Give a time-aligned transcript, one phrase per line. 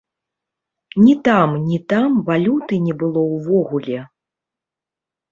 [1.01, 3.99] Ні там, ні там валюты не было ўвогуле.